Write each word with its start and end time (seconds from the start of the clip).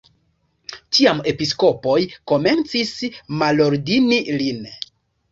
Tiam 0.95 1.19
episkopoj 1.31 1.97
komencis 2.31 2.93
malordini 3.41 4.19
lin. 4.39 4.65